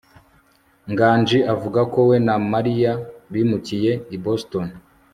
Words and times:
nganji 0.91 1.39
avuga 1.53 1.81
ko 1.93 1.99
we 2.09 2.15
na 2.27 2.35
mariya 2.51 2.91
bimukiye 3.33 3.91
i 4.15 4.17
boston 4.25 4.67